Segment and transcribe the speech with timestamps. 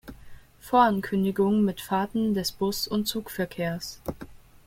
[0.61, 4.01] Vorankündigung mit Fahrten des Bus- und Zugverkehrs.